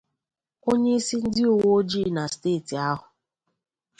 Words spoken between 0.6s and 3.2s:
Onyeisi ndị uweojii na steeti ahụ